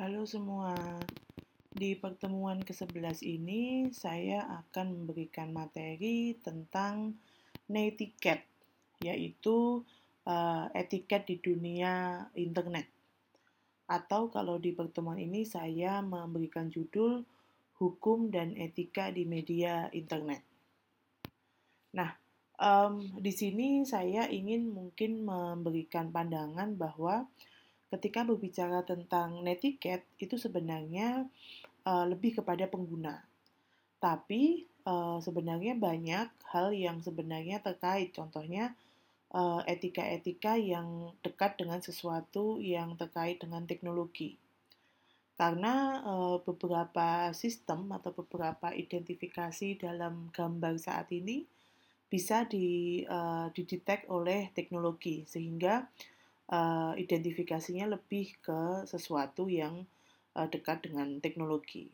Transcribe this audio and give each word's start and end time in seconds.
Halo 0.00 0.24
semua, 0.24 0.72
di 1.76 1.92
pertemuan 1.92 2.64
ke-11 2.64 3.20
ini 3.20 3.92
saya 3.92 4.48
akan 4.48 4.96
memberikan 4.96 5.52
materi 5.52 6.40
tentang 6.40 7.20
netiquette, 7.68 8.48
yaitu 9.04 9.84
uh, 10.24 10.72
etiket 10.72 11.28
di 11.28 11.36
dunia 11.44 12.24
internet. 12.32 12.88
Atau 13.92 14.32
kalau 14.32 14.56
di 14.56 14.72
pertemuan 14.72 15.20
ini 15.20 15.44
saya 15.44 16.00
memberikan 16.00 16.72
judul 16.72 17.20
Hukum 17.76 18.32
dan 18.32 18.56
Etika 18.56 19.12
di 19.12 19.28
Media 19.28 19.92
Internet. 19.92 20.40
Nah, 21.92 22.08
um, 22.56 23.20
di 23.20 23.36
sini 23.36 23.84
saya 23.84 24.32
ingin 24.32 24.64
mungkin 24.64 25.28
memberikan 25.28 26.08
pandangan 26.08 26.72
bahwa 26.72 27.28
ketika 27.90 28.22
berbicara 28.22 28.86
tentang 28.86 29.42
netiquette 29.42 30.06
itu 30.22 30.38
sebenarnya 30.38 31.26
uh, 31.84 32.06
lebih 32.06 32.38
kepada 32.38 32.70
pengguna. 32.70 33.26
Tapi 33.98 34.64
uh, 34.86 35.18
sebenarnya 35.18 35.76
banyak 35.76 36.30
hal 36.54 36.72
yang 36.72 37.02
sebenarnya 37.02 37.60
terkait, 37.60 38.14
contohnya 38.14 38.72
etika-etika 39.70 40.58
uh, 40.58 40.62
yang 40.62 40.88
dekat 41.22 41.54
dengan 41.54 41.78
sesuatu 41.78 42.58
yang 42.58 42.98
terkait 42.98 43.38
dengan 43.38 43.62
teknologi. 43.62 44.34
Karena 45.38 46.02
uh, 46.02 46.42
beberapa 46.42 47.30
sistem 47.30 47.94
atau 47.94 48.10
beberapa 48.10 48.74
identifikasi 48.74 49.78
dalam 49.78 50.34
gambar 50.34 50.74
saat 50.82 51.14
ini 51.14 51.46
bisa 52.10 52.42
di, 52.42 53.00
uh, 53.06 53.48
didetek 53.54 54.10
oleh 54.10 54.50
teknologi, 54.50 55.22
sehingga 55.30 55.86
identifikasinya 56.98 57.86
lebih 57.94 58.34
ke 58.42 58.82
sesuatu 58.90 59.46
yang 59.46 59.86
uh, 60.34 60.46
dekat 60.50 60.82
dengan 60.82 61.22
teknologi. 61.22 61.90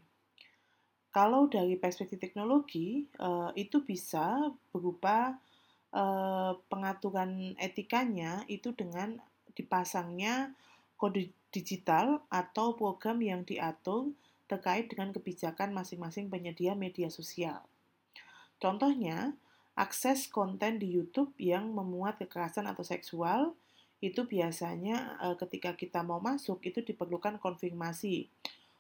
Kalau 1.13 1.49
dari 1.49 1.81
perspektif 1.81 2.21
teknologi, 2.21 3.09
uh, 3.21 3.49
itu 3.57 3.81
bisa 3.81 4.53
berupa 4.69 5.41
uh, 5.97 6.53
pengaturan 6.69 7.57
etikanya 7.57 8.45
itu 8.53 8.77
dengan 8.77 9.17
dipasangnya 9.57 10.53
kode 11.01 11.33
digital 11.49 12.21
atau 12.29 12.77
program 12.77 13.25
yang 13.25 13.49
diatur 13.49 14.13
terkait 14.45 14.93
dengan 14.93 15.11
kebijakan 15.17 15.73
masing-masing 15.73 16.29
penyedia 16.29 16.77
media 16.77 17.09
sosial. 17.09 17.65
Contohnya, 18.61 19.33
akses 19.73 20.29
konten 20.29 20.77
di 20.81 20.93
YouTube 20.93 21.33
yang 21.41 21.73
memuat 21.73 22.21
kekerasan 22.21 22.69
atau 22.69 22.85
seksual 22.85 23.57
itu 24.05 24.29
biasanya 24.29 25.17
uh, 25.25 25.37
ketika 25.41 25.73
kita 25.73 26.05
mau 26.05 26.21
masuk 26.21 26.61
itu 26.69 26.85
diperlukan 26.85 27.41
konfirmasi 27.41 28.29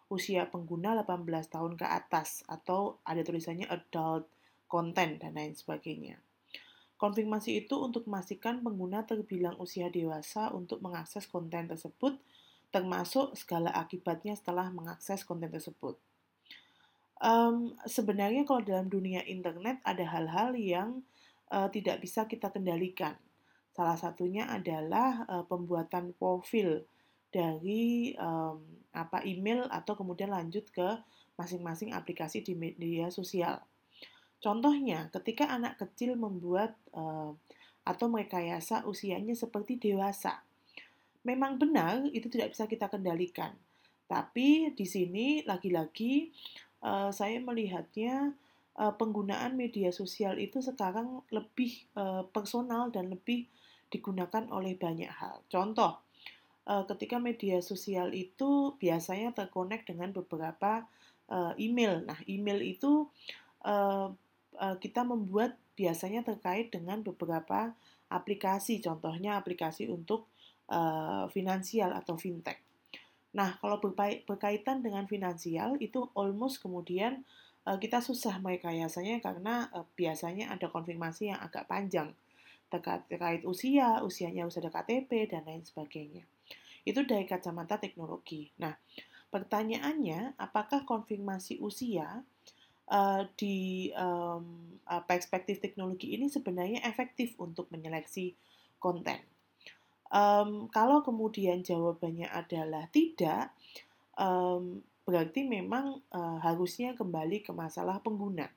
usia 0.07 0.47
pengguna 0.47 0.95
18 1.03 1.27
tahun 1.51 1.73
ke 1.75 1.87
atas 1.87 2.47
atau 2.47 3.03
ada 3.03 3.27
tulisannya 3.27 3.67
adult 3.67 4.31
content 4.71 5.19
dan 5.19 5.35
lain 5.35 5.55
sebagainya. 5.57 6.21
Konfirmasi 6.97 7.67
itu 7.67 7.77
untuk 7.77 8.09
memastikan 8.09 8.65
pengguna 8.65 9.05
terbilang 9.05 9.59
usia 9.61 9.93
dewasa 9.93 10.49
untuk 10.55 10.81
mengakses 10.81 11.29
konten 11.29 11.69
tersebut, 11.69 12.17
termasuk 12.73 13.37
segala 13.37 13.69
akibatnya 13.75 14.33
setelah 14.33 14.73
mengakses 14.73 15.27
konten 15.27 15.53
tersebut. 15.53 16.01
Um, 17.17 17.77
sebenarnya 17.89 18.45
kalau 18.45 18.61
dalam 18.65 18.93
dunia 18.93 19.25
internet 19.25 19.81
ada 19.85 20.05
hal-hal 20.05 20.53
yang 20.57 21.01
uh, 21.53 21.69
tidak 21.69 22.01
bisa 22.01 22.25
kita 22.25 22.49
kendalikan. 22.49 23.17
Salah 23.77 24.01
satunya 24.01 24.49
adalah 24.49 25.29
uh, 25.29 25.45
pembuatan 25.45 26.17
profil 26.17 26.89
dari 27.29 28.17
um, 28.17 28.65
apa 28.97 29.21
email 29.29 29.69
atau 29.69 29.93
kemudian 29.93 30.33
lanjut 30.33 30.65
ke 30.73 30.97
masing-masing 31.37 31.93
aplikasi 31.93 32.41
di 32.41 32.57
media 32.57 33.13
sosial. 33.13 33.61
Contohnya, 34.41 35.13
ketika 35.13 35.53
anak 35.53 35.77
kecil 35.77 36.17
membuat 36.17 36.73
uh, 36.97 37.37
atau 37.85 38.07
merekayasa 38.09 38.89
usianya 38.89 39.37
seperti 39.37 39.77
dewasa, 39.77 40.41
memang 41.21 41.61
benar 41.61 42.09
itu 42.17 42.33
tidak 42.33 42.57
bisa 42.57 42.65
kita 42.65 42.89
kendalikan. 42.89 43.53
Tapi 44.09 44.73
di 44.73 44.87
sini 44.89 45.45
lagi-lagi 45.45 46.33
uh, 46.81 47.13
saya 47.13 47.37
melihatnya 47.45 48.33
uh, 48.81 48.95
penggunaan 48.97 49.59
media 49.59 49.93
sosial 49.93 50.41
itu 50.41 50.65
sekarang 50.65 51.21
lebih 51.29 51.85
uh, 51.99 52.25
personal 52.31 52.89
dan 52.89 53.13
lebih 53.13 53.51
digunakan 53.97 54.45
oleh 54.53 54.77
banyak 54.77 55.09
hal. 55.09 55.41
Contoh, 55.49 55.97
eh, 56.69 56.85
ketika 56.85 57.17
media 57.17 57.65
sosial 57.65 58.13
itu 58.13 58.77
biasanya 58.77 59.33
terkonek 59.33 59.89
dengan 59.89 60.13
beberapa 60.13 60.85
eh, 61.27 61.53
email. 61.59 62.05
Nah, 62.05 62.21
email 62.29 62.61
itu 62.63 63.09
eh, 63.65 64.09
kita 64.57 65.05
membuat 65.05 65.57
biasanya 65.77 66.25
terkait 66.25 66.73
dengan 66.73 67.05
beberapa 67.05 67.77
aplikasi, 68.09 68.81
contohnya 68.81 69.37
aplikasi 69.37 69.85
untuk 69.93 70.33
finansial 71.31 71.95
atau 71.95 72.19
fintech. 72.19 72.59
Nah, 73.37 73.55
kalau 73.63 73.79
berkaitan 74.27 74.83
dengan 74.83 75.07
finansial 75.07 75.79
itu 75.79 76.11
almost 76.17 76.59
kemudian 76.59 77.23
kita 77.63 78.03
susah 78.03 78.43
merekayasanya 78.43 79.23
karena 79.23 79.71
biasanya 79.95 80.51
ada 80.51 80.67
konfirmasi 80.67 81.31
yang 81.31 81.39
agak 81.39 81.71
panjang 81.71 82.17
terkait, 82.67 83.43
usia, 83.47 84.03
usianya 84.03 84.49
sudah 84.51 84.71
KTP, 84.71 85.31
dan 85.31 85.47
lain 85.47 85.63
sebagainya. 85.63 86.27
Itu 86.87 87.07
dari 87.07 87.27
kacamata 87.27 87.79
teknologi. 87.79 88.51
Nah, 88.59 88.75
pertanyaannya, 89.31 90.39
apakah 90.39 90.87
konfirmasi 90.87 91.59
usia 91.63 92.23
uh, 92.91 93.23
di 93.35 93.91
um, 93.95 94.79
perspektif 95.07 95.59
teknologi 95.59 96.15
ini 96.15 96.31
sebenarnya 96.31 96.83
efektif 96.87 97.35
untuk 97.39 97.71
menyeleksi 97.75 98.35
konten? 98.79 99.19
Um, 100.07 100.71
kalau 100.71 101.03
kemudian 101.03 101.67
jawabannya 101.67 102.31
adalah 102.31 102.87
tidak, 102.95 103.51
um, 104.15 104.83
berarti 105.07 105.47
memang 105.47 106.03
uh, 106.15 106.39
harusnya 106.43 106.95
kembali 106.95 107.43
ke 107.43 107.51
masalah 107.51 107.99
pengguna. 108.03 108.51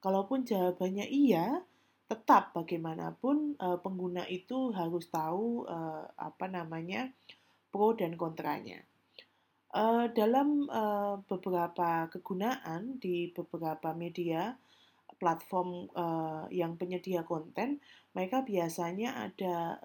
Kalaupun 0.00 0.46
jawabannya 0.46 1.06
iya, 1.10 1.62
tetap 2.10 2.50
bagaimanapun 2.58 3.54
uh, 3.62 3.78
pengguna 3.78 4.26
itu 4.26 4.74
harus 4.74 5.06
tahu 5.06 5.62
uh, 5.70 6.10
apa 6.18 6.50
namanya 6.50 7.14
pro 7.70 7.94
dan 7.94 8.18
kontranya. 8.18 8.82
Uh, 9.70 10.10
dalam 10.10 10.66
beberapa 11.30 12.10
kegunaan 12.10 12.98
di 12.98 13.30
beberapa 13.30 13.94
media 13.94 14.58
platform 15.14 15.86
yang 16.50 16.74
penyedia 16.74 17.22
konten, 17.22 17.78
mereka 18.10 18.42
biasanya 18.42 19.30
ada 19.30 19.78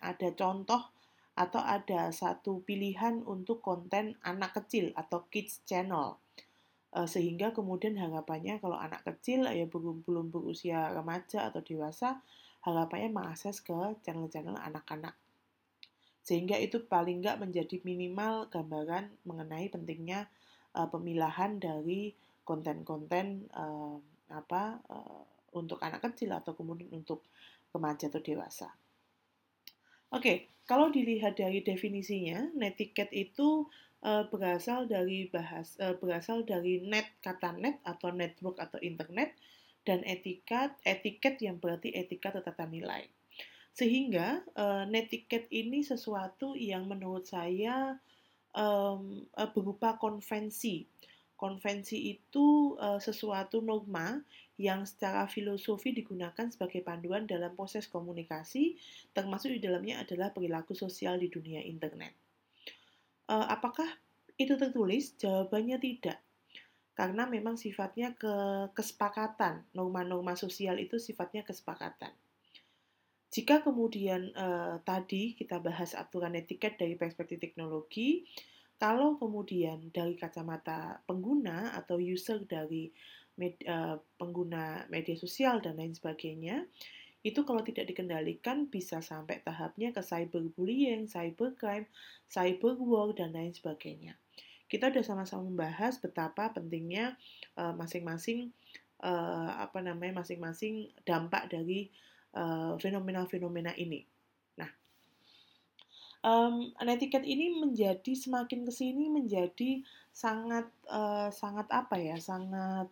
ada 0.00 0.28
contoh 0.32 0.88
atau 1.36 1.60
ada 1.60 2.08
satu 2.16 2.64
pilihan 2.64 3.20
untuk 3.28 3.60
konten 3.60 4.16
anak 4.24 4.56
kecil 4.56 4.96
atau 4.96 5.28
kids 5.28 5.60
channel 5.68 6.16
sehingga 6.90 7.54
kemudian 7.54 7.94
harapannya 7.94 8.58
kalau 8.58 8.74
anak 8.74 9.06
kecil 9.06 9.46
ya 9.46 9.62
belum 9.70 10.02
belum 10.02 10.34
berusia 10.34 10.90
remaja 10.90 11.46
atau 11.46 11.62
dewasa 11.62 12.18
harapannya 12.66 13.14
mengakses 13.14 13.62
ke 13.62 13.74
channel-channel 14.02 14.58
anak-anak 14.58 15.14
sehingga 16.20 16.58
itu 16.60 16.84
paling 16.84 17.24
nggak 17.24 17.40
menjadi 17.40 17.80
minimal 17.82 18.46
gambaran 18.52 19.10
mengenai 19.26 19.72
pentingnya 19.72 20.28
uh, 20.76 20.86
pemilahan 20.86 21.58
dari 21.58 22.12
konten-konten 22.44 23.50
uh, 23.54 23.96
apa 24.30 24.78
uh, 24.86 25.22
untuk 25.56 25.82
anak 25.82 26.04
kecil 26.06 26.30
atau 26.34 26.54
kemudian 26.54 26.90
untuk 26.94 27.26
remaja 27.74 28.06
atau 28.06 28.22
dewasa. 28.22 28.70
Oke, 30.10 30.22
okay, 30.22 30.36
kalau 30.66 30.90
dilihat 30.90 31.38
dari 31.38 31.62
definisinya, 31.62 32.50
netiquette 32.54 33.14
itu 33.14 33.66
uh, 34.04 34.24
berasal 34.28 34.88
dari 34.88 35.28
bahas 35.28 35.76
uh, 35.80 35.96
berasal 35.96 36.44
dari 36.44 36.80
net 36.84 37.08
kata 37.20 37.56
net 37.56 37.80
atau 37.84 38.12
network 38.12 38.56
atau 38.60 38.80
internet 38.80 39.36
dan 39.84 40.04
etiket 40.04 40.76
etiket 40.84 41.40
yang 41.40 41.56
berarti 41.56 41.92
etika 41.92 42.32
atau 42.32 42.44
tata 42.44 42.68
nilai. 42.68 43.08
Sehingga 43.72 44.44
uh, 44.58 44.84
netiquette 44.90 45.48
ini 45.48 45.80
sesuatu 45.80 46.58
yang 46.58 46.90
menurut 46.90 47.24
saya 47.24 47.96
um, 48.52 49.24
berupa 49.54 49.96
konvensi. 49.96 50.84
Konvensi 51.40 52.12
itu 52.12 52.76
uh, 52.76 53.00
sesuatu 53.00 53.64
norma 53.64 54.20
yang 54.60 54.84
secara 54.84 55.24
filosofi 55.24 55.96
digunakan 55.96 56.52
sebagai 56.52 56.84
panduan 56.84 57.24
dalam 57.24 57.56
proses 57.56 57.88
komunikasi, 57.88 58.76
termasuk 59.16 59.56
di 59.56 59.60
dalamnya 59.64 60.04
adalah 60.04 60.36
perilaku 60.36 60.76
sosial 60.76 61.16
di 61.16 61.32
dunia 61.32 61.64
internet. 61.64 62.12
Uh, 63.30 63.46
apakah 63.46 63.86
itu 64.34 64.58
tertulis? 64.58 65.14
Jawabannya 65.14 65.78
tidak. 65.78 66.18
Karena 66.98 67.30
memang 67.30 67.54
sifatnya 67.54 68.18
ke 68.18 68.34
kesepakatan. 68.74 69.62
Norma-norma 69.70 70.34
sosial 70.34 70.82
itu 70.82 70.98
sifatnya 70.98 71.46
kesepakatan. 71.46 72.10
Jika 73.30 73.62
kemudian 73.62 74.34
uh, 74.34 74.82
tadi 74.82 75.38
kita 75.38 75.62
bahas 75.62 75.94
aturan 75.94 76.34
etiket 76.34 76.74
dari 76.74 76.98
perspektif 76.98 77.38
teknologi, 77.38 78.26
kalau 78.74 79.14
kemudian 79.22 79.94
dari 79.94 80.18
kacamata 80.18 80.98
pengguna 81.06 81.78
atau 81.78 82.02
user 82.02 82.42
dari 82.42 82.90
med, 83.38 83.54
uh, 83.70 84.02
pengguna 84.18 84.90
media 84.90 85.14
sosial 85.14 85.62
dan 85.62 85.78
lain 85.78 85.94
sebagainya, 85.94 86.66
itu 87.20 87.44
kalau 87.44 87.60
tidak 87.60 87.90
dikendalikan 87.90 88.68
bisa 88.68 89.04
sampai 89.04 89.44
tahapnya 89.44 89.92
ke 89.92 90.00
cyberbullying, 90.00 91.04
cybercrime, 91.04 91.84
cyberwar, 92.32 93.12
dan 93.12 93.36
lain 93.36 93.52
sebagainya. 93.52 94.16
Kita 94.70 94.88
sudah 94.88 95.04
sama-sama 95.04 95.50
membahas 95.50 95.98
betapa 95.98 96.54
pentingnya 96.54 97.18
masing-masing 97.58 98.54
uh, 99.02 99.50
apa 99.60 99.82
namanya 99.82 100.22
masing-masing 100.22 100.88
dampak 101.02 101.50
dari 101.50 101.90
fenomena-fenomena 102.78 103.74
uh, 103.74 103.82
ini 103.82 104.06
um, 106.24 106.72
netiquette 106.84 107.26
ini 107.26 107.60
menjadi 107.60 108.12
semakin 108.12 108.64
ke 108.68 108.72
sini 108.72 109.08
menjadi 109.08 109.80
sangat 110.12 110.68
uh, 110.88 111.32
sangat 111.32 111.66
apa 111.72 111.96
ya 111.96 112.16
sangat 112.20 112.88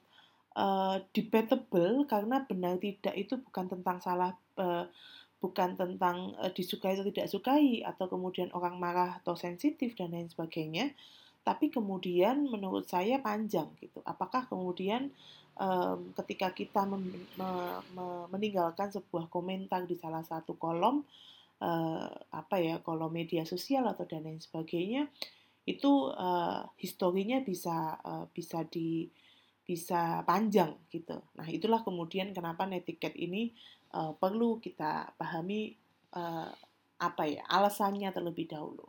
uh, 0.59 0.99
debatable 1.15 2.03
karena 2.11 2.43
benar 2.43 2.83
tidak 2.83 3.15
itu 3.15 3.39
bukan 3.39 3.71
tentang 3.71 4.03
salah 4.03 4.35
uh, 4.59 4.91
bukan 5.39 5.79
tentang 5.79 6.35
uh, 6.43 6.51
disukai 6.51 6.99
atau 6.99 7.07
tidak 7.07 7.31
sukai 7.31 7.87
atau 7.87 8.11
kemudian 8.11 8.51
orang 8.51 8.75
marah 8.83 9.23
atau 9.23 9.39
sensitif 9.39 9.95
dan 9.95 10.11
lain 10.11 10.27
sebagainya 10.27 10.91
tapi 11.47 11.73
kemudian 11.73 12.45
menurut 12.45 12.85
saya 12.85 13.25
panjang 13.25 13.73
gitu. 13.81 14.05
Apakah 14.05 14.45
kemudian 14.53 15.09
um, 15.57 16.13
ketika 16.13 16.53
kita 16.53 16.85
mem, 16.85 17.09
me, 17.41 17.51
me, 17.97 18.29
meninggalkan 18.29 18.93
sebuah 18.93 19.33
komentar 19.33 19.89
di 19.89 19.97
salah 19.97 20.21
satu 20.21 20.61
kolom 20.61 21.09
uh, 21.65 22.09
apa 22.37 22.57
ya 22.61 22.85
kalau 22.85 23.09
media 23.09 23.49
sosial 23.49 23.89
atau 23.89 24.05
dan 24.05 24.29
lain 24.29 24.45
sebagainya 24.45 25.09
itu 25.65 26.13
uh, 26.13 26.69
historinya 26.77 27.41
bisa 27.41 27.97
uh, 28.01 28.29
bisa 28.29 28.69
di 28.69 29.09
bisa 29.69 30.25
panjang 30.25 30.73
gitu. 30.89 31.21
Nah 31.37 31.45
itulah 31.45 31.85
kemudian 31.85 32.33
kenapa 32.33 32.65
netiquette 32.65 33.21
ini 33.21 33.53
uh, 33.93 34.17
perlu 34.17 34.57
kita 34.65 35.13
pahami 35.21 35.77
uh, 36.17 36.49
apa 36.97 37.23
ya 37.29 37.45
alasannya 37.53 38.09
terlebih 38.09 38.49
dahulu. 38.49 38.89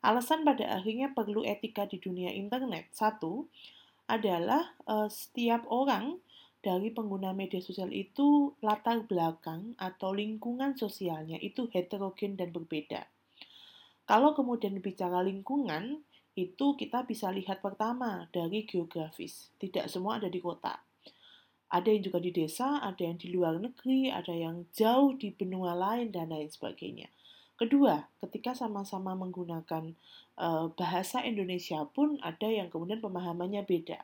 Alasan 0.00 0.48
pada 0.48 0.80
akhirnya 0.80 1.12
perlu 1.12 1.44
etika 1.44 1.84
di 1.84 2.00
dunia 2.00 2.32
internet 2.32 2.88
satu 2.96 3.44
adalah 4.08 4.72
uh, 4.88 5.12
setiap 5.12 5.68
orang 5.68 6.16
dari 6.64 6.88
pengguna 6.90 7.36
media 7.36 7.60
sosial 7.60 7.92
itu 7.92 8.56
latar 8.64 9.04
belakang 9.04 9.76
atau 9.76 10.16
lingkungan 10.16 10.74
sosialnya 10.74 11.36
itu 11.38 11.68
heterogen 11.70 12.40
dan 12.40 12.50
berbeda. 12.50 13.04
Kalau 14.08 14.32
kemudian 14.32 14.80
bicara 14.80 15.20
lingkungan, 15.20 16.00
itu 16.38 16.78
kita 16.78 17.02
bisa 17.02 17.34
lihat 17.34 17.58
pertama 17.58 18.30
dari 18.30 18.62
geografis. 18.62 19.50
Tidak 19.58 19.90
semua 19.90 20.22
ada 20.22 20.30
di 20.30 20.38
kota. 20.38 20.78
Ada 21.68 21.90
yang 21.90 22.02
juga 22.06 22.22
di 22.22 22.30
desa, 22.30 22.78
ada 22.78 23.02
yang 23.02 23.18
di 23.18 23.28
luar 23.34 23.58
negeri, 23.58 24.08
ada 24.08 24.30
yang 24.32 24.70
jauh 24.72 25.18
di 25.18 25.34
benua 25.34 25.74
lain, 25.74 26.14
dan 26.14 26.30
lain 26.30 26.48
sebagainya. 26.48 27.10
Kedua, 27.58 28.06
ketika 28.22 28.54
sama-sama 28.54 29.18
menggunakan 29.18 29.92
uh, 30.38 30.70
bahasa 30.78 31.26
Indonesia 31.26 31.82
pun 31.90 32.16
ada 32.22 32.46
yang 32.46 32.70
kemudian 32.70 33.02
pemahamannya 33.02 33.66
beda 33.66 34.00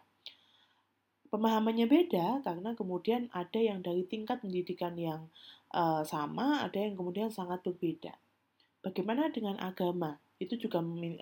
pemahamannya 1.34 1.90
beda 1.90 2.46
karena 2.46 2.78
kemudian 2.78 3.26
ada 3.34 3.58
yang 3.58 3.82
dari 3.82 4.06
tingkat 4.06 4.38
pendidikan 4.38 4.94
yang 4.94 5.26
uh, 5.74 6.06
sama, 6.06 6.62
ada 6.62 6.78
yang 6.78 6.94
kemudian 6.94 7.34
sangat 7.34 7.58
berbeda. 7.66 8.14
Bagaimana 8.86 9.34
dengan 9.34 9.58
agama? 9.58 10.22
Itu 10.38 10.54
juga 10.54 10.78
me, 10.78 11.18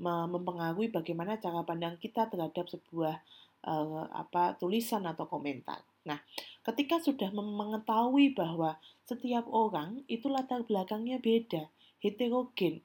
mempengaruhi 0.00 0.88
bagaimana 0.88 1.36
cara 1.36 1.62
pandang 1.62 2.00
kita 2.00 2.26
terhadap 2.32 2.64
sebuah 2.68 3.20
uh, 3.68 4.08
apa 4.12 4.56
tulisan 4.56 5.04
atau 5.04 5.28
komentar. 5.28 5.84
Nah, 6.02 6.18
ketika 6.66 6.98
sudah 6.98 7.30
mengetahui 7.30 8.34
bahwa 8.34 8.80
setiap 9.06 9.46
orang 9.52 10.02
itu 10.10 10.26
latar 10.26 10.66
belakangnya 10.66 11.22
beda, 11.22 11.70
heterogen, 12.02 12.82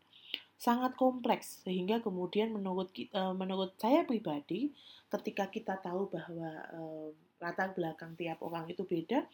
sangat 0.58 0.94
kompleks 0.98 1.62
sehingga 1.66 2.02
kemudian 2.02 2.50
menurut 2.50 2.90
menurut 3.38 3.78
saya 3.78 4.06
pribadi 4.06 4.74
ketika 5.14 5.50
kita 5.54 5.78
tahu 5.78 6.10
bahwa 6.10 6.50
um, 6.74 7.14
latar 7.38 7.74
belakang 7.74 8.18
tiap 8.18 8.42
orang 8.42 8.66
itu 8.70 8.84
beda, 8.84 9.26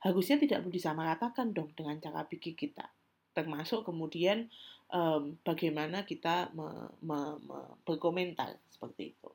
harusnya 0.00 0.40
tidak 0.40 0.64
perlu 0.64 0.74
disamaratakan 0.74 1.52
dong 1.52 1.70
dengan 1.76 1.98
cara 2.00 2.24
pikir 2.24 2.54
kita. 2.56 2.88
Termasuk 3.30 3.86
kemudian 3.86 4.50
um, 4.90 5.38
bagaimana 5.46 6.02
kita 6.02 6.50
me, 6.54 6.66
me, 7.02 7.38
me, 7.46 7.58
berkomentar 7.86 8.58
seperti 8.70 9.14
itu. 9.16 9.30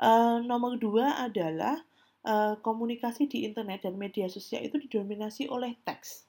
Uh, 0.00 0.40
nomor 0.40 0.80
dua 0.80 1.20
adalah 1.20 1.76
uh, 2.24 2.56
komunikasi 2.64 3.28
di 3.28 3.44
internet 3.44 3.84
dan 3.84 4.00
media 4.00 4.32
sosial 4.32 4.64
itu 4.64 4.80
didominasi 4.80 5.50
oleh 5.50 5.76
teks. 5.84 6.24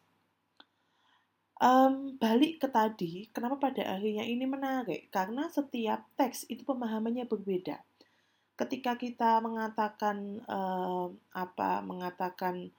Um, 1.61 2.17
balik 2.17 2.57
ke 2.57 2.67
tadi, 2.73 3.29
kenapa 3.29 3.69
pada 3.69 3.95
akhirnya 3.95 4.25
ini 4.25 4.49
menarik? 4.49 5.13
Karena 5.13 5.45
setiap 5.45 6.09
teks 6.17 6.49
itu 6.49 6.65
pemahamannya 6.65 7.29
berbeda. 7.29 7.77
Ketika 8.57 8.97
kita 8.97 9.37
mengatakan 9.45 10.41
uh, 10.49 11.13
apa, 11.37 11.85
mengatakan 11.85 12.73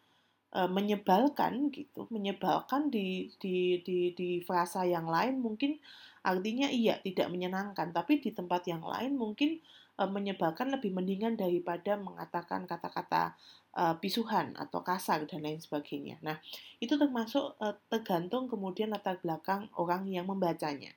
uh, 0.54 0.70
menyebalkan 0.70 1.72
gitu, 1.72 2.06
menyebalkan 2.12 2.88
di, 2.92 3.32
di 3.40 3.80
di 3.82 4.12
di 4.12 4.40
frasa 4.44 4.84
yang 4.84 5.08
lain 5.08 5.40
mungkin 5.40 5.80
artinya 6.22 6.70
iya 6.70 7.02
tidak 7.02 7.28
menyenangkan, 7.34 7.90
tapi 7.90 8.22
di 8.22 8.30
tempat 8.30 8.68
yang 8.70 8.84
lain 8.86 9.18
mungkin 9.18 9.58
uh, 9.98 10.06
menyebalkan 10.06 10.70
lebih 10.70 10.94
mendingan 10.94 11.34
daripada 11.34 11.98
mengatakan 11.98 12.64
kata-kata 12.64 13.34
uh, 13.74 13.98
pisuhan 13.98 14.54
atau 14.54 14.86
kasar 14.86 15.26
dan 15.26 15.42
lain 15.42 15.58
sebagainya. 15.58 16.22
Nah, 16.22 16.38
itu 16.78 16.94
termasuk 16.94 17.58
uh, 17.58 17.74
tergantung 17.90 18.46
kemudian 18.46 18.94
latar 18.94 19.18
belakang 19.18 19.66
orang 19.74 20.06
yang 20.06 20.30
membacanya. 20.30 20.94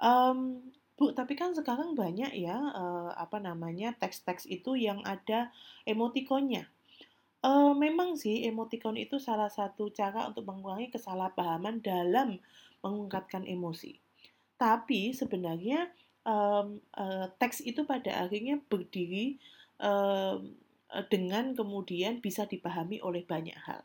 Um, 0.00 0.72
Bu, 0.94 1.10
tapi 1.10 1.34
kan 1.34 1.50
sekarang 1.50 1.98
banyak 1.98 2.30
ya 2.38 2.54
uh, 2.54 3.10
apa 3.18 3.42
namanya 3.42 3.98
teks-teks 3.98 4.46
itu 4.46 4.78
yang 4.78 5.02
ada 5.02 5.50
emotikonnya. 5.90 6.70
Uh, 7.44 7.76
memang 7.76 8.16
sih 8.16 8.48
emotikon 8.48 8.96
itu 8.96 9.20
salah 9.20 9.52
satu 9.52 9.92
cara 9.92 10.32
untuk 10.32 10.48
mengurangi 10.48 10.88
kesalahpahaman 10.88 11.84
dalam 11.84 12.40
mengungkapkan 12.80 13.44
emosi. 13.44 14.00
Tapi 14.56 15.12
sebenarnya 15.12 15.92
um, 16.24 16.80
uh, 16.96 17.28
teks 17.36 17.60
itu 17.60 17.84
pada 17.84 18.24
akhirnya 18.24 18.64
berdiri 18.64 19.36
um, 19.76 20.56
dengan 21.12 21.52
kemudian 21.52 22.24
bisa 22.24 22.48
dipahami 22.48 23.04
oleh 23.04 23.20
banyak 23.28 23.56
hal. 23.60 23.84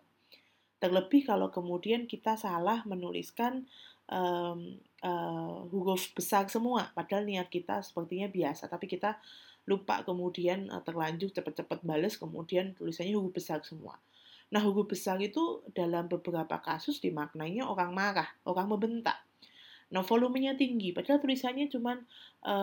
Terlebih 0.79 1.27
kalau 1.27 1.51
kemudian 1.51 2.07
kita 2.07 2.39
salah 2.39 2.87
menuliskan 2.87 3.67
um, 4.07 4.79
uh, 5.03 5.67
huruf 5.67 6.15
besar 6.15 6.47
semua, 6.47 6.95
padahal 6.95 7.27
niat 7.27 7.51
kita 7.51 7.83
sepertinya 7.83 8.31
biasa, 8.31 8.71
tapi 8.71 8.87
kita 8.87 9.19
lupa 9.69 10.01
kemudian 10.01 10.73
uh, 10.73 10.81
terlanjur 10.81 11.29
cepat-cepat 11.29 11.85
bales, 11.85 12.17
kemudian 12.17 12.73
tulisannya 12.73 13.13
huruf 13.13 13.37
besar 13.37 13.61
semua. 13.61 14.01
Nah, 14.49 14.65
huruf 14.65 14.89
besar 14.89 15.21
itu 15.21 15.61
dalam 15.77 16.09
beberapa 16.09 16.57
kasus 16.57 16.97
dimaknainya 16.97 17.69
orang 17.69 17.93
marah, 17.93 18.25
orang 18.49 18.65
membentak. 18.65 19.21
Nah, 19.93 20.01
volumenya 20.05 20.57
tinggi, 20.57 20.93
padahal 20.93 21.21
tulisannya 21.21 21.69
cuma 21.69 21.97
e, 22.45 22.55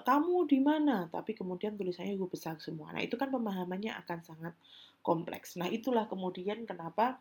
kamu 0.00 0.48
di 0.48 0.60
mana, 0.60 1.08
tapi 1.08 1.32
kemudian 1.32 1.76
tulisannya 1.76 2.16
gue 2.20 2.28
besar 2.28 2.60
semua. 2.60 2.92
Nah, 2.92 3.00
itu 3.00 3.16
kan 3.16 3.32
pemahamannya 3.32 3.96
akan 4.04 4.18
sangat 4.20 4.54
kompleks. 5.00 5.56
Nah, 5.56 5.68
itulah 5.72 6.04
kemudian 6.08 6.68
kenapa 6.68 7.20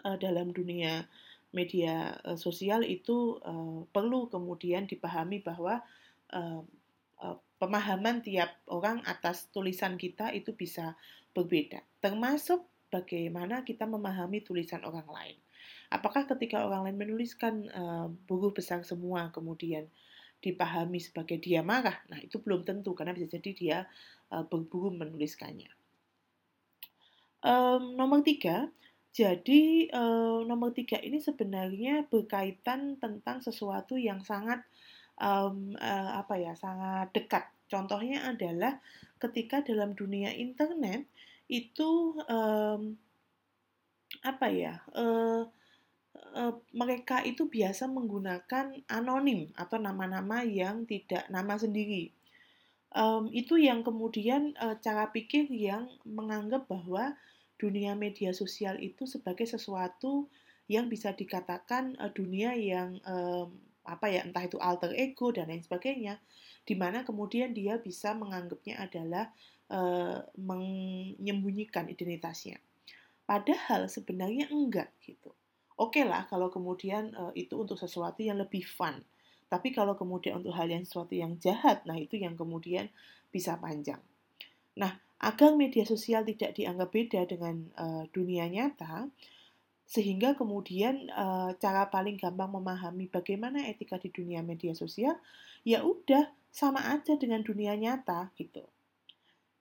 e, 0.00 0.16
dalam 0.20 0.56
dunia 0.56 1.04
media 1.52 2.16
e, 2.24 2.36
sosial 2.40 2.84
itu 2.84 3.36
e, 3.44 3.52
perlu 3.92 4.32
kemudian 4.32 4.88
dipahami 4.88 5.44
bahwa 5.44 5.84
e, 6.32 6.40
pemahaman 7.62 8.26
tiap 8.26 8.58
orang 8.66 9.06
atas 9.06 9.46
tulisan 9.54 9.94
kita 9.94 10.34
itu 10.34 10.50
bisa 10.50 10.98
berbeda, 11.30 11.78
termasuk 12.02 12.66
bagaimana 12.90 13.62
kita 13.62 13.86
memahami 13.86 14.42
tulisan 14.42 14.82
orang 14.82 15.06
lain. 15.06 15.38
Apakah 15.94 16.26
ketika 16.26 16.66
orang 16.66 16.90
lain 16.90 16.98
menuliskan 16.98 17.70
uh, 17.70 18.10
besar 18.50 18.82
semua 18.82 19.30
kemudian 19.30 19.86
dipahami 20.42 20.98
sebagai 20.98 21.38
dia 21.38 21.62
marah? 21.62 22.02
Nah, 22.10 22.18
itu 22.18 22.42
belum 22.42 22.66
tentu 22.66 22.98
karena 22.98 23.14
bisa 23.14 23.30
jadi 23.30 23.50
dia 23.54 23.78
uh, 24.34 24.42
berburu 24.42 24.90
menuliskannya. 24.90 25.70
Um, 27.46 27.94
nomor 27.94 28.26
tiga, 28.26 28.74
jadi 29.14 29.92
um, 29.94 30.48
nomor 30.50 30.74
tiga 30.74 30.98
ini 30.98 31.22
sebenarnya 31.22 32.10
berkaitan 32.10 32.98
tentang 32.98 33.38
sesuatu 33.44 34.00
yang 34.00 34.24
sangat 34.24 34.66
um, 35.20 35.76
uh, 35.76 36.18
apa 36.18 36.40
ya, 36.40 36.56
sangat 36.56 37.12
dekat. 37.12 37.51
Contohnya 37.72 38.28
adalah 38.28 38.76
ketika 39.16 39.64
dalam 39.64 39.96
dunia 39.96 40.36
internet 40.36 41.08
itu 41.48 42.20
um, 42.28 43.00
apa 44.20 44.46
ya? 44.52 44.84
Uh, 44.92 45.48
uh, 46.36 46.54
mereka 46.76 47.24
itu 47.24 47.48
biasa 47.48 47.88
menggunakan 47.88 48.84
anonim 48.92 49.48
atau 49.56 49.80
nama-nama 49.80 50.44
yang 50.44 50.84
tidak 50.84 51.24
nama 51.32 51.56
sendiri. 51.56 52.12
Um, 52.92 53.32
itu 53.32 53.56
yang 53.56 53.80
kemudian 53.80 54.52
uh, 54.60 54.76
cara 54.76 55.08
pikir 55.08 55.48
yang 55.48 55.88
menganggap 56.04 56.68
bahwa 56.68 57.16
dunia 57.56 57.96
media 57.96 58.36
sosial 58.36 58.76
itu 58.84 59.08
sebagai 59.08 59.48
sesuatu 59.48 60.28
yang 60.68 60.92
bisa 60.92 61.16
dikatakan 61.16 61.96
uh, 61.96 62.12
dunia 62.12 62.52
yang 62.52 63.00
um, 63.08 63.48
apa 63.82 64.12
ya 64.12 64.22
entah 64.22 64.44
itu 64.46 64.60
alter 64.60 64.92
ego 64.94 65.32
dan 65.34 65.48
lain 65.50 65.64
sebagainya, 65.64 66.20
di 66.62 66.74
mana 66.78 67.02
kemudian 67.02 67.50
dia 67.50 67.78
bisa 67.78 68.14
menganggapnya 68.14 68.78
adalah 68.78 69.30
uh, 69.72 70.22
menyembunyikan 70.38 71.90
identitasnya. 71.90 72.62
Padahal 73.26 73.90
sebenarnya 73.90 74.50
enggak 74.50 74.90
gitu. 75.02 75.34
Oke 75.80 76.02
okay 76.02 76.04
lah 76.06 76.28
kalau 76.30 76.52
kemudian 76.52 77.16
uh, 77.18 77.32
itu 77.34 77.58
untuk 77.58 77.80
sesuatu 77.80 78.22
yang 78.22 78.38
lebih 78.38 78.62
fun. 78.62 79.02
Tapi 79.50 79.68
kalau 79.74 79.92
kemudian 79.98 80.40
untuk 80.40 80.56
hal 80.56 80.70
yang 80.70 80.86
sesuatu 80.86 81.12
yang 81.12 81.36
jahat, 81.36 81.84
nah 81.84 81.98
itu 81.98 82.16
yang 82.16 82.38
kemudian 82.38 82.88
bisa 83.28 83.60
panjang. 83.60 84.00
Nah, 84.80 84.96
agar 85.20 85.52
media 85.52 85.84
sosial 85.84 86.24
tidak 86.24 86.56
dianggap 86.56 86.88
beda 86.88 87.28
dengan 87.28 87.68
uh, 87.76 88.08
dunia 88.16 88.48
nyata, 88.48 89.12
sehingga 89.84 90.32
kemudian 90.40 91.12
uh, 91.12 91.52
cara 91.60 91.92
paling 91.92 92.16
gampang 92.16 92.48
memahami 92.48 93.12
bagaimana 93.12 93.68
etika 93.68 94.00
di 94.00 94.08
dunia 94.08 94.40
media 94.40 94.72
sosial, 94.72 95.20
ya 95.68 95.84
udah 95.84 96.32
sama 96.52 96.84
aja 96.92 97.16
dengan 97.16 97.40
dunia 97.40 97.74
nyata 97.74 98.28
gitu 98.36 98.62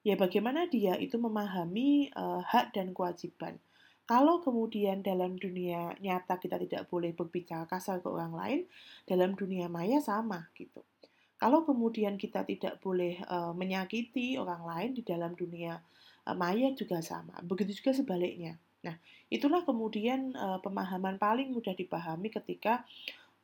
ya 0.02 0.18
bagaimana 0.18 0.66
dia 0.66 0.98
itu 0.98 1.18
memahami 1.22 2.10
uh, 2.18 2.42
hak 2.42 2.74
dan 2.74 2.94
kewajiban. 2.94 3.62
Kalau 4.10 4.44
kemudian 4.44 5.06
dalam 5.06 5.40
dunia 5.40 5.96
nyata 6.04 6.36
kita 6.36 6.60
tidak 6.60 6.90
boleh 6.92 7.16
berbicara 7.16 7.64
kasar 7.70 8.04
ke 8.04 8.10
orang 8.12 8.34
lain, 8.36 8.62
dalam 9.08 9.38
dunia 9.38 9.72
maya 9.72 10.04
sama 10.04 10.52
gitu. 10.58 10.84
Kalau 11.40 11.64
kemudian 11.64 12.20
kita 12.20 12.44
tidak 12.44 12.82
boleh 12.84 13.24
uh, 13.30 13.56
menyakiti 13.56 14.36
orang 14.36 14.62
lain 14.68 14.92
di 14.98 15.02
dalam 15.06 15.32
dunia 15.38 15.80
uh, 16.28 16.36
maya 16.36 16.74
juga 16.76 17.00
sama. 17.00 17.40
Begitu 17.46 17.82
juga 17.82 17.96
sebaliknya. 17.96 18.60
Nah, 18.82 18.98
itulah 19.30 19.62
kemudian 19.64 20.34
uh, 20.34 20.58
pemahaman 20.60 21.22
paling 21.22 21.54
mudah 21.54 21.78
dipahami 21.78 22.34
ketika 22.34 22.84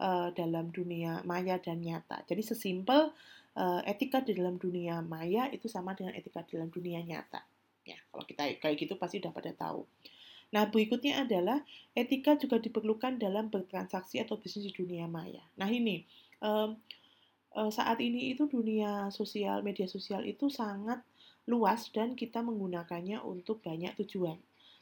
uh, 0.01 0.29
dalam 0.33 0.69
dunia 0.73 1.21
maya 1.25 1.57
dan 1.61 1.81
nyata. 1.81 2.23
Jadi 2.25 2.41
sesimpel 2.41 3.13
uh, 3.57 3.81
etika 3.85 4.21
di 4.21 4.37
dalam 4.37 4.57
dunia 4.61 5.01
maya 5.01 5.49
itu 5.49 5.65
sama 5.69 5.93
dengan 5.97 6.13
etika 6.13 6.45
di 6.45 6.57
dalam 6.57 6.69
dunia 6.69 7.01
nyata. 7.01 7.41
Ya, 7.87 7.97
kalau 8.11 8.25
kita 8.27 8.43
kayak 8.59 8.75
gitu 8.77 8.99
pasti 8.99 9.23
udah 9.23 9.31
pada 9.31 9.51
tahu. 9.55 9.87
Nah, 10.51 10.67
berikutnya 10.67 11.27
adalah 11.27 11.59
etika 11.91 12.39
juga 12.39 12.59
diperlukan 12.59 13.19
dalam 13.19 13.51
bertransaksi 13.51 14.23
atau 14.23 14.39
bisnis 14.39 14.71
di 14.71 14.73
dunia 14.75 15.07
maya. 15.07 15.43
Nah, 15.59 15.67
ini 15.67 16.07
um, 16.39 16.79
saat 17.67 17.99
ini 17.99 18.31
itu 18.31 18.47
dunia 18.47 19.11
sosial, 19.11 19.59
media 19.59 19.89
sosial 19.91 20.23
itu 20.23 20.47
sangat 20.47 21.03
luas 21.47 21.87
dan 21.91 22.15
kita 22.15 22.43
menggunakannya 22.43 23.23
untuk 23.23 23.63
banyak 23.63 23.95
tujuan, 24.03 24.35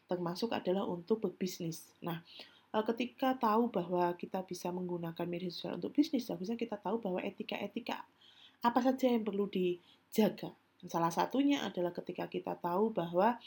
termasuk 0.10 0.53
adalah 0.53 0.86
untuk 0.86 1.22
berbisnis. 1.22 1.93
Nah, 2.01 2.25
ketika 2.84 3.38
tahu 3.39 3.72
bahwa 3.72 4.12
kita 4.20 4.44
bisa 4.44 4.67
menggunakan 4.74 5.24
media 5.24 5.48
sosial 5.48 5.79
untuk 5.79 5.96
bisnis, 5.96 6.27
harusnya 6.27 6.60
kita 6.60 6.75
tahu 6.75 7.00
bahwa 7.00 7.24
etika-etika 7.24 8.03
apa 8.65 8.79
saja 8.82 9.13
yang 9.13 9.24
perlu 9.24 9.48
dijaga. 9.48 10.51
Salah 10.86 11.13
satunya 11.13 11.63
adalah 11.63 11.96
ketika 11.96 12.27
kita 12.27 12.58
tahu 12.60 12.91
bahwa 12.91 13.39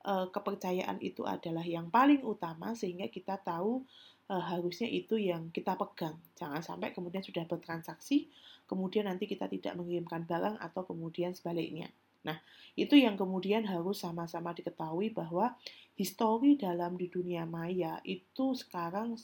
e, 0.00 0.12
kepercayaan 0.32 1.02
itu 1.02 1.26
adalah 1.26 1.62
yang 1.66 1.92
paling 1.92 2.24
utama 2.24 2.72
sehingga 2.72 3.10
kita 3.12 3.36
tahu 3.42 3.84
e, 4.30 4.34
harusnya 4.34 4.88
itu 4.88 5.20
yang 5.20 5.52
kita 5.52 5.76
pegang. 5.76 6.16
Jangan 6.38 6.62
sampai 6.64 6.96
kemudian 6.96 7.20
sudah 7.20 7.44
bertransaksi, 7.44 8.30
kemudian 8.70 9.10
nanti 9.10 9.28
kita 9.28 9.50
tidak 9.50 9.76
mengirimkan 9.76 10.24
barang 10.24 10.56
atau 10.62 10.82
kemudian 10.86 11.34
sebaliknya. 11.36 11.90
Nah, 12.26 12.36
itu 12.76 12.96
yang 12.96 13.16
kemudian 13.16 13.64
harus 13.64 14.04
sama-sama 14.04 14.52
diketahui 14.52 15.12
bahwa 15.12 15.56
histori 15.96 16.56
dalam 16.56 16.96
di 16.96 17.08
dunia 17.08 17.48
maya 17.48 18.00
itu 18.04 18.52
sekarang 18.56 19.16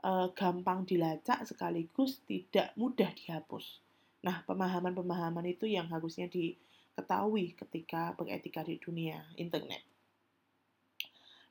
e, 0.00 0.10
gampang 0.32 0.88
dilacak 0.88 1.44
sekaligus 1.44 2.24
tidak 2.24 2.72
mudah 2.76 3.12
dihapus. 3.12 3.80
Nah, 4.24 4.42
pemahaman-pemahaman 4.48 5.44
itu 5.46 5.68
yang 5.68 5.86
harusnya 5.92 6.26
diketahui 6.26 7.54
ketika 7.54 8.16
beretika 8.16 8.64
di 8.64 8.80
dunia 8.80 9.22
internet. 9.36 9.84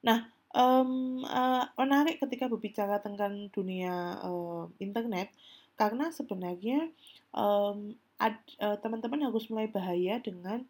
Nah, 0.05 0.29
um, 0.53 1.21
uh, 1.25 1.65
menarik 1.75 2.21
ketika 2.21 2.45
berbicara 2.47 3.01
tentang 3.03 3.51
dunia 3.51 4.21
uh, 4.23 4.69
internet 4.77 5.29
karena 5.75 6.11
sebenarnya 6.11 6.89
um, 7.35 7.95
teman-teman 8.79 9.27
harus 9.27 9.51
mulai 9.51 9.67
bahaya 9.67 10.23
dengan 10.23 10.63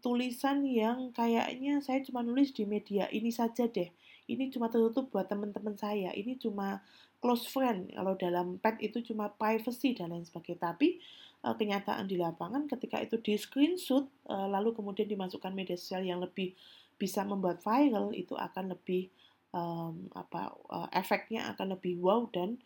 tulisan 0.00 0.64
yang 0.64 1.12
kayaknya 1.12 1.82
saya 1.84 2.00
cuma 2.00 2.24
nulis 2.24 2.54
di 2.54 2.64
media 2.64 3.10
ini 3.12 3.28
saja 3.28 3.68
deh. 3.68 3.90
Ini 4.24 4.48
cuma 4.48 4.72
tertutup 4.72 5.12
buat 5.12 5.28
teman-teman 5.28 5.76
saya. 5.76 6.08
Ini 6.16 6.40
cuma 6.40 6.80
close 7.20 7.44
friend. 7.44 7.92
Kalau 7.92 8.16
dalam 8.16 8.56
pet 8.56 8.80
itu 8.80 9.04
cuma 9.04 9.28
privacy 9.28 9.92
dan 9.92 10.16
lain 10.16 10.24
sebagainya. 10.24 10.72
Tapi 10.72 10.96
uh, 11.44 11.52
kenyataan 11.52 12.08
di 12.08 12.16
lapangan 12.16 12.64
ketika 12.64 13.04
itu 13.04 13.20
di 13.20 13.36
screenshot 13.36 14.08
uh, 14.32 14.48
lalu 14.48 14.72
kemudian 14.72 15.06
dimasukkan 15.06 15.52
media 15.52 15.76
sosial 15.76 16.08
yang 16.08 16.24
lebih 16.24 16.56
bisa 16.96 17.20
membuat 17.26 17.60
viral 17.60 18.16
itu 18.16 18.32
akan 18.32 18.72
lebih 18.72 19.12
um, 19.52 20.08
apa 20.16 20.56
uh, 20.72 20.88
efeknya 20.96 21.52
akan 21.52 21.76
lebih 21.76 22.00
wow 22.00 22.24
dan 22.32 22.56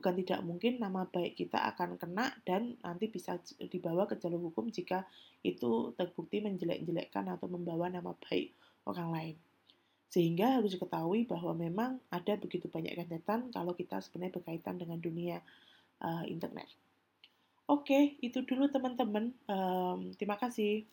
bukan 0.00 0.16
tidak 0.24 0.40
mungkin 0.40 0.80
nama 0.80 1.04
baik 1.04 1.36
kita 1.36 1.60
akan 1.76 2.00
kena 2.00 2.32
dan 2.48 2.80
nanti 2.80 3.12
bisa 3.12 3.36
dibawa 3.60 4.08
ke 4.08 4.16
jalur 4.16 4.48
hukum 4.48 4.72
jika 4.72 5.04
itu 5.44 5.92
terbukti 5.92 6.40
menjelek-jelekkan 6.40 7.28
atau 7.28 7.52
membawa 7.52 7.92
nama 7.92 8.16
baik 8.16 8.56
orang 8.88 9.08
lain. 9.12 9.36
Sehingga 10.08 10.56
harus 10.56 10.72
diketahui 10.72 11.28
bahwa 11.28 11.52
memang 11.52 12.00
ada 12.08 12.40
begitu 12.40 12.72
banyak 12.72 12.96
rentetan 12.96 13.52
kalau 13.52 13.76
kita 13.76 14.00
sebenarnya 14.00 14.40
berkaitan 14.40 14.80
dengan 14.80 14.96
dunia 14.96 15.44
uh, 16.00 16.24
internet. 16.24 16.66
Oke, 17.68 18.16
itu 18.24 18.40
dulu 18.42 18.72
teman-teman. 18.72 19.36
Um, 19.46 20.16
terima 20.16 20.40
kasih. 20.40 20.88